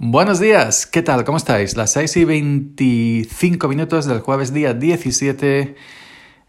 [0.00, 1.24] Buenos días, ¿qué tal?
[1.24, 1.76] ¿Cómo estáis?
[1.76, 5.74] Las 6 y 25 minutos del jueves día 17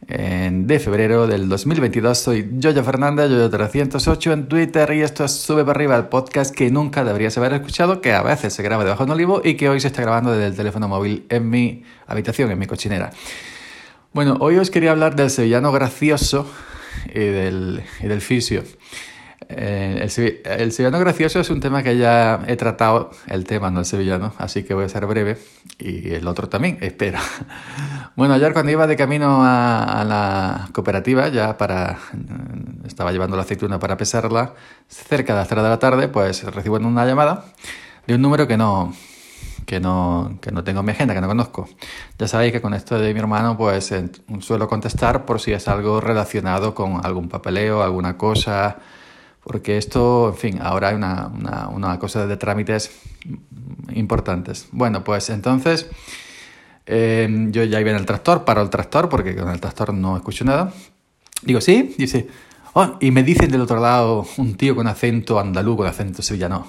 [0.08, 2.16] de febrero del 2022.
[2.16, 6.70] Soy Jojo Fernández, Yoyo308 en Twitter y esto es Sube para arriba, el podcast que
[6.70, 9.68] nunca deberías haber escuchado, que a veces se graba debajo de un olivo y que
[9.68, 13.10] hoy se está grabando desde el teléfono móvil en mi habitación, en mi cochinera.
[14.14, 16.48] Bueno, hoy os quería hablar del sevillano gracioso
[17.08, 18.62] y del, y del fisio.
[19.52, 23.80] Eh, el, el, sevillano gracioso es un tema que ya he tratado, el tema, no
[23.80, 25.40] el sevillano, así que voy a ser breve.
[25.80, 27.20] Y el otro también, espero.
[28.16, 32.00] Bueno, ayer cuando iba de camino a, la cooperativa, ya para.
[32.86, 34.56] Estaba llevando la aceituna para pesarla,
[34.90, 37.46] cerca de las 3 de la tarde, pues recibo una llamada
[38.08, 38.94] de un número que no,
[39.66, 41.70] que no, que no tengo en mi agenda, que no conozco.
[42.18, 43.94] Ya sabéis que con esto de mi hermano, pues
[44.42, 48.80] suelo contestar por si es algo relacionado con algún papeleo, alguna cosa
[49.44, 52.92] porque esto, en fin, ahora hay una, una, una cosa de trámites
[53.94, 54.68] importantes.
[54.72, 55.90] Bueno, pues entonces
[56.86, 60.18] em, yo ya iba en el tractor, paro el tractor porque con el tractor no
[60.18, 60.72] escucho nada.
[61.42, 62.28] Digo, sí, dice,
[62.74, 66.66] oh, y me dicen del otro lado un tío con acento andaluz, con acento sevillano.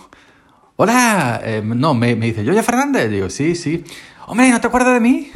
[0.77, 3.11] Hola, em, no, me, me dice, ¿yo ya Fernández?
[3.11, 3.85] Digo, sí, sí.
[4.27, 5.31] Hombre, ¿no te acuerdas de mí?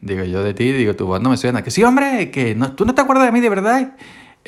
[0.00, 1.62] Digo, yo de ti, digo, tu voz no me suena.
[1.62, 3.96] Que sí, hombre, que no, tú no te acuerdas de mí de verdad.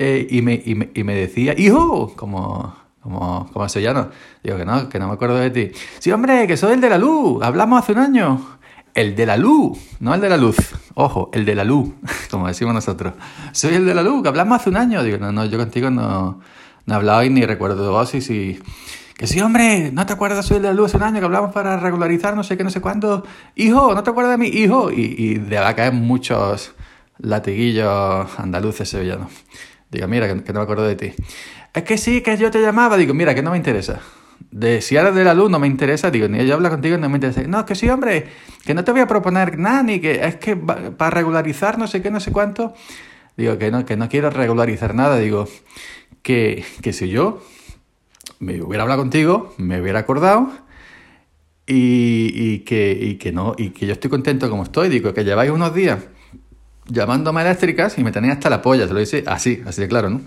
[0.05, 4.09] Eh, y, me, y, me, y, me, decía, hijo, como, como, como sevillano.
[4.43, 5.71] Digo que no, que no me acuerdo de ti.
[6.01, 7.41] Sí, hombre, que soy el de la luz.
[7.41, 8.59] Hablamos hace un año.
[8.95, 10.57] El de la luz, no el de la luz.
[10.95, 11.91] Ojo, el de la luz,
[12.33, 13.15] como decimos nosotros.
[13.53, 15.05] Soy el de la luz, que hablamos hace un año.
[15.05, 16.41] Digo, no, no, yo contigo no,
[16.85, 18.13] no he hablado y ni recuerdo vos.
[18.17, 18.61] Y si,
[19.17, 20.45] que sí, hombre, ¿no te acuerdas?
[20.45, 22.65] Soy el de la luz hace un año que hablamos para regularizar no sé qué,
[22.65, 23.25] no sé cuánto.
[23.55, 24.49] Hijo, ¿no te acuerdas de mí?
[24.49, 24.91] Hijo.
[24.91, 26.75] Y, y de va a caer muchos
[27.19, 29.31] latiguillos andaluces sevillanos.
[29.93, 31.13] Digo, mira, que, no me acuerdo de ti.
[31.75, 32.97] Es que sí, que yo te llamaba.
[32.97, 34.01] Digo, mira, que no me interesa.
[34.51, 37.11] De si eres de la luz no me interesa, digo, ni ella habla contigo no
[37.11, 37.43] me interesa.
[37.43, 38.27] No, es que sí, hombre,
[38.65, 42.01] que no te voy a proponer nada, ni que es que para regularizar no sé
[42.01, 42.73] qué, no sé cuánto.
[43.37, 45.19] Digo, que no, que no quiero regularizar nada.
[45.19, 45.47] Digo,
[46.23, 47.43] que, que si yo
[48.41, 50.51] me hubiera hablado contigo, me hubiera acordado
[51.67, 54.89] y, y, que, y que no, y que yo estoy contento como estoy.
[54.89, 55.99] Digo, que lleváis unos días
[56.93, 60.11] llamándome eléctricas y me tenía hasta la polla, se lo dice así, así de claro,
[60.11, 60.21] ¿no?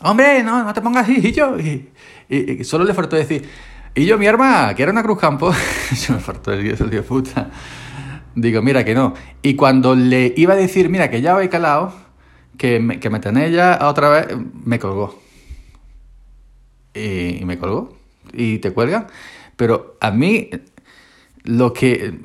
[0.00, 3.48] Hombre, no, no te pongas así, y yo, y, solo le faltó decir,
[3.94, 5.52] y yo, mi arma, que era una Cruz Campo,
[6.06, 7.50] yo me faltó el día, de puta.
[8.34, 9.14] Digo, mira que no.
[9.42, 11.94] Y cuando le iba a decir, mira que ya habéis calado,
[12.58, 14.26] que me, que me tenéis ya otra vez,
[14.64, 15.22] me colgó.
[16.92, 17.96] Y me colgó.
[18.32, 19.06] Y te cuelga.
[19.54, 20.50] Pero a mí,
[21.44, 22.18] lo que,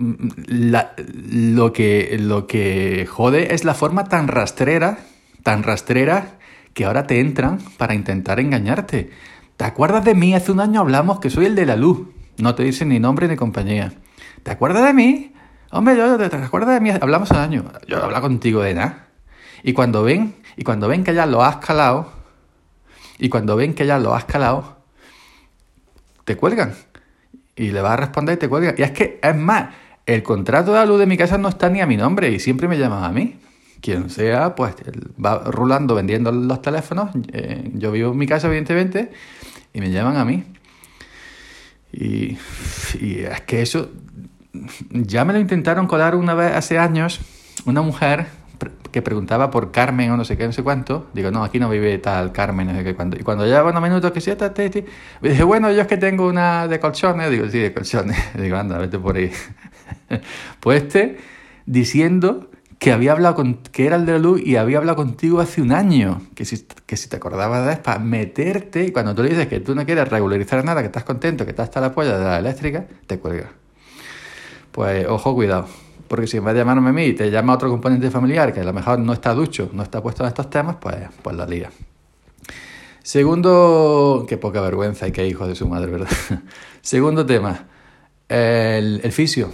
[0.47, 4.99] lo que, lo que jode es la forma tan rastrera,
[5.43, 6.39] tan rastrera,
[6.73, 9.11] que ahora te entran para intentar engañarte.
[9.57, 10.33] ¿Te acuerdas de mí?
[10.33, 12.07] Hace un año hablamos que soy el de la luz.
[12.37, 13.91] No te dicen ni nombre ni compañía.
[14.43, 15.33] ¿Te acuerdas de mí?
[15.71, 16.89] Hombre, yo, ¿te acuerdas de mí?
[16.89, 17.65] Hablamos un año.
[17.87, 19.07] Yo hablo contigo de nada.
[19.63, 22.09] Y cuando ven, y cuando ven que ya lo has calado,
[23.17, 24.77] y cuando ven que ya lo has calado,
[26.23, 26.73] te cuelgan
[27.59, 28.73] y le vas a responder y te cuelga.
[28.77, 29.75] Y es que, es más,
[30.05, 32.39] el contrato de la luz de mi casa no está ni a mi nombre y
[32.39, 33.35] siempre me llaman a mí.
[33.81, 34.75] Quien sea, pues
[35.23, 37.11] va rulando vendiendo los teléfonos.
[37.33, 39.11] Eh, yo vivo en mi casa, evidentemente,
[39.73, 40.45] y me llaman a mí.
[41.91, 42.37] Y,
[43.01, 43.89] y es que eso,
[44.91, 47.19] ya me lo intentaron colar una vez hace años,
[47.65, 48.27] una mujer
[48.91, 51.07] que preguntaba por Carmen o no sé qué, no sé cuánto.
[51.13, 53.17] Digo, no, aquí no vive tal Carmen, no sé qué cuánto.
[53.19, 54.85] Y cuando lleva unos minutos que sí, te,
[55.21, 57.29] me dije, bueno, yo es que tengo una de colchones.
[57.29, 58.17] Digo, sí, de colchones.
[58.35, 59.31] Digo, anda, vete por ahí.
[60.59, 61.17] pues este
[61.65, 65.41] diciendo que había hablado con, que era el de la luz y había hablado contigo
[65.41, 69.21] hace un año, que si, que si te acordabas de para meterte, y cuando tú
[69.21, 71.93] le dices que tú no quieres regularizar nada, que estás contento, que estás hasta la
[71.93, 73.51] polla de la eléctrica, te cuelga.
[74.71, 75.67] Pues ojo, cuidado.
[76.09, 78.63] Porque si en vez de llamarme a mí te llama otro componente familiar que a
[78.63, 81.69] lo mejor no está ducho, no está puesto en estos temas, pues, pues la lía.
[83.03, 86.09] Segundo, qué poca vergüenza y qué hijo de su madre, ¿verdad?
[86.81, 87.67] Segundo tema,
[88.27, 89.53] el, el fisio.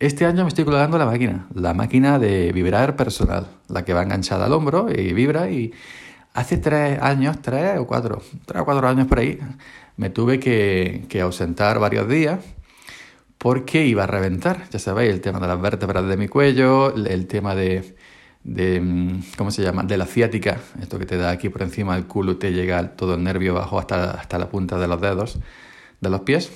[0.00, 4.02] Este año me estoy colgando la máquina, la máquina de vibrar personal, la que va
[4.02, 5.72] enganchada al hombro y vibra y
[6.34, 9.38] hace tres años, tres o cuatro, tres o cuatro años por ahí,
[9.96, 12.40] me tuve que, que ausentar varios días
[13.38, 14.68] porque iba a reventar.
[14.70, 17.94] Ya sabéis, el tema de las vértebras de mi cuello, el tema de,
[18.44, 19.84] mm, ¿cómo se llama?
[19.84, 23.14] De la ciática, esto que te da aquí por encima del culo te llega todo
[23.14, 25.38] el nervio bajo hasta, hasta la punta de los dedos
[26.00, 26.50] de los pies.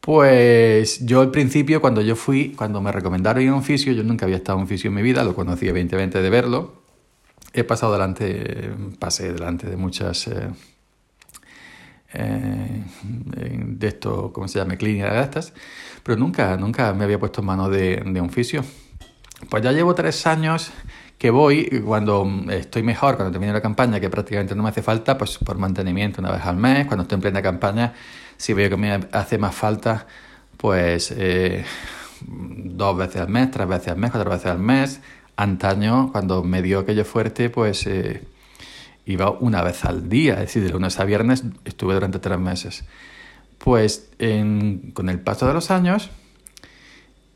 [0.00, 4.02] Pues yo al principio, cuando yo fui, cuando me recomendaron ir a un fisio, yo
[4.02, 6.82] nunca había estado en un fisio en mi vida, lo conocí evidentemente de verlo.
[7.52, 10.26] He pasado delante, pasé delante de muchas...
[10.28, 10.50] Eh,
[12.12, 14.76] eh, de esto, ¿cómo se llama?
[14.76, 15.52] Clínica de estas,
[16.02, 18.64] pero nunca, nunca me había puesto en manos de, de un fisio.
[19.48, 20.70] Pues ya llevo tres años
[21.20, 25.18] que voy cuando estoy mejor, cuando termino la campaña, que prácticamente no me hace falta,
[25.18, 27.92] pues por mantenimiento una vez al mes, cuando estoy en plena campaña,
[28.38, 30.06] si veo que me hace más falta,
[30.56, 31.64] pues eh,
[32.22, 35.00] dos veces al mes, tres veces al mes, cuatro veces al mes.
[35.36, 38.22] Antaño, cuando me dio aquello fuerte, pues eh,
[39.06, 42.84] iba una vez al día, es decir, de lunes a viernes estuve durante tres meses.
[43.58, 44.10] Pues
[44.94, 46.10] con el paso de los años,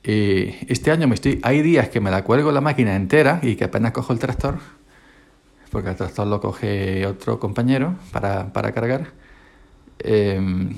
[0.03, 3.57] eh, este año me estoy, hay días que me la cuelgo la máquina entera y
[3.57, 4.59] que apenas cojo el tractor,
[5.71, 9.13] porque el tractor lo coge otro compañero para, para cargar.
[9.99, 10.75] Em,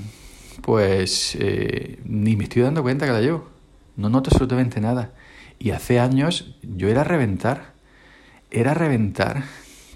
[0.61, 3.47] pues eh, ni me estoy dando cuenta que la llevo.
[3.95, 5.13] No noto absolutamente nada.
[5.59, 7.73] Y hace años yo era reventar.
[8.49, 9.43] Era reventar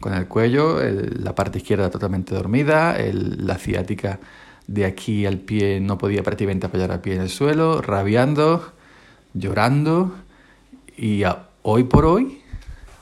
[0.01, 4.19] con el cuello, la parte izquierda totalmente dormida, la ciática
[4.67, 8.73] de aquí al pie no podía prácticamente apoyar el pie en el suelo, rabiando,
[9.33, 10.15] llorando.
[10.97, 11.23] Y
[11.63, 12.41] hoy por hoy,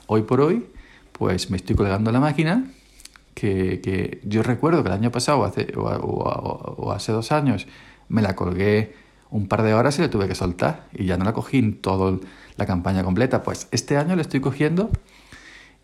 [0.06, 0.66] hoy por hoy,
[1.12, 2.70] pues me estoy colgando la máquina
[3.34, 7.66] que, yo recuerdo que el año pasado hace, o, hace dos años
[8.08, 8.94] me la colgué
[9.30, 11.80] un par de horas y la tuve que soltar y ya no la cogí en
[11.80, 12.18] toda
[12.56, 13.42] la campaña completa.
[13.42, 14.90] Pues este año la estoy cogiendo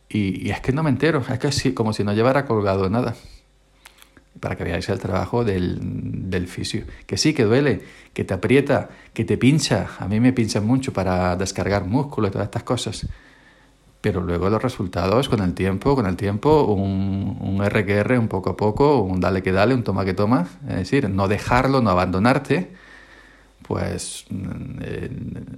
[0.08, 3.14] y, es que no me entero, es que es como si no llevara colgado nada.
[4.40, 5.78] Para que veáis el trabajo del,
[6.28, 6.84] del fisio.
[7.06, 7.80] Que sí, que duele,
[8.12, 9.88] que te aprieta, que te pincha.
[9.98, 13.06] A mí me pincha mucho para descargar músculo y todas estas cosas
[14.06, 18.50] pero luego los resultados con el tiempo, con el tiempo, un, un RQR un poco
[18.50, 21.90] a poco, un dale que dale, un toma que toma, es decir, no dejarlo, no
[21.90, 22.70] abandonarte,
[23.62, 25.10] pues eh,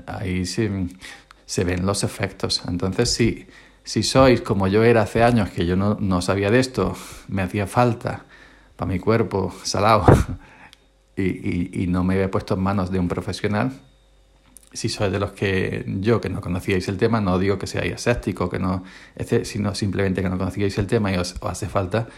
[0.07, 0.87] ahí se,
[1.45, 2.63] se, ven los efectos.
[2.67, 3.47] Entonces, si,
[3.89, 6.95] si sois como yo era hace años, que yo no, no sabía de esto,
[7.29, 8.27] me hacía falta
[8.77, 10.05] para mi cuerpo salado
[11.17, 13.73] y, y, no me había puesto en manos de un profesional,
[14.75, 17.95] si sois de los que yo, que no conocíais el tema, no digo que seáis
[17.95, 18.85] escépticos, que no,
[19.45, 22.09] sino simplemente que no conocíais el tema y os, hace falta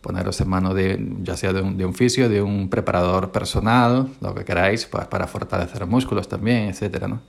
[0.00, 4.08] poneros en manos de, ya sea de un, de un fisio, de un preparador personal,
[4.22, 7.20] lo que queráis, pues, para fortalecer músculos también, etcétera, ¿no?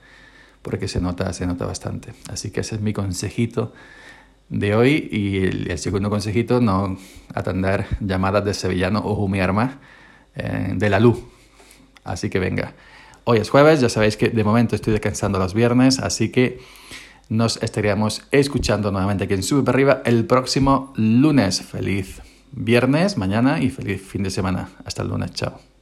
[0.63, 2.13] Porque se nota, se nota bastante.
[2.29, 3.73] Así que ese es mi consejito
[4.49, 5.37] de hoy y
[5.69, 6.97] el, segundo consejito, no
[7.33, 9.79] atender llamadas de sevillano o humear
[10.35, 11.19] eh, de la luz.
[12.03, 12.73] Así que venga.
[13.25, 16.59] Hoy es jueves, ya sabéis que de momento estoy descansando los viernes, así que
[17.29, 21.61] nos estaríamos escuchando nuevamente aquí en Sube arriba el próximo lunes.
[21.61, 22.21] Feliz
[22.51, 24.69] viernes, mañana y feliz fin de semana.
[24.85, 25.72] Hasta el lunes, chao.